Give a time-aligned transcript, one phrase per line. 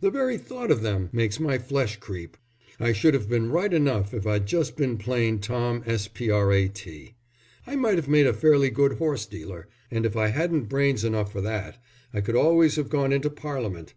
[0.00, 2.36] The very thought of them makes my flesh creep.
[2.78, 6.82] I should have been right enough if I'd just been plain Tom Sprat.
[7.66, 11.32] I might have made a fairly good horse dealer, and if I hadn't brains enough
[11.32, 11.82] for that
[12.12, 13.94] I could always have gone into Parliament.